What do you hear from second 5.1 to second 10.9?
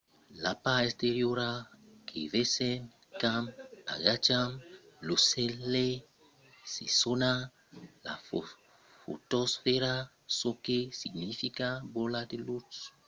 solelh se sona la fotosfèra çò que